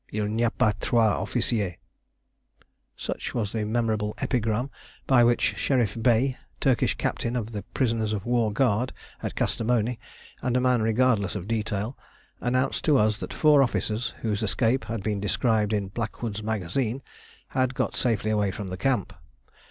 "Il 0.11 0.25
n'y 0.29 0.41
a 0.43 0.49
pas 0.49 0.73
trois 0.79 1.21
officiers." 1.21 1.75
Such 2.97 3.35
was 3.35 3.51
the 3.51 3.63
memorable 3.65 4.15
epigram 4.17 4.71
by 5.05 5.23
which 5.23 5.53
Sherif 5.57 5.95
Bey, 6.01 6.37
Turkish 6.59 6.95
Captain 6.95 7.35
of 7.35 7.51
the 7.51 7.61
Prisoners 7.75 8.11
of 8.11 8.25
War 8.25 8.51
Guard 8.51 8.93
at 9.21 9.35
Kastamoni, 9.35 9.99
and 10.41 10.57
a 10.57 10.59
man 10.59 10.81
regardless 10.81 11.35
of 11.35 11.47
detail, 11.47 11.95
announced 12.39 12.83
to 12.85 12.97
us 12.97 13.19
that 13.19 13.31
four 13.31 13.61
officers, 13.61 14.15
whose 14.23 14.41
escape 14.41 14.85
has 14.85 15.01
been 15.01 15.19
described 15.19 15.71
in 15.71 15.89
'Blackwood's 15.89 16.41
Magazine,' 16.41 17.03
had 17.49 17.75
got 17.75 17.95
safely 17.95 18.31
away 18.31 18.49
from 18.49 18.69
the 18.69 18.77
camp. 18.77 19.13